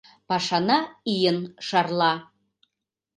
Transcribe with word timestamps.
Пашана 0.27 0.79
ийын 1.13 1.39
шарла. 1.67 2.13